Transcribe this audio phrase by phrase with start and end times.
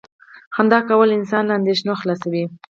[0.55, 2.43] •خندا کول انسان له اندېښنو خلاصوي.